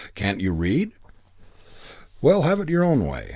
[0.15, 0.93] Can't you read?...
[2.23, 3.29] "Well, have it your own way.